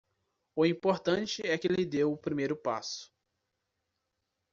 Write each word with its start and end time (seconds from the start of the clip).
O 0.55 0.65
importante 0.65 1.45
é 1.45 1.55
que 1.59 1.67
ele 1.67 1.85
deu 1.85 2.11
o 2.11 2.17
primeiro 2.17 2.55
passo 2.57 3.13